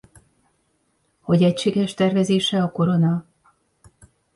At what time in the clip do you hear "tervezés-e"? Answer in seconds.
1.93-2.63